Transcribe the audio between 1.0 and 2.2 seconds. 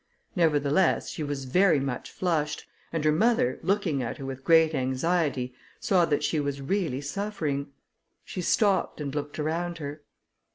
she was very much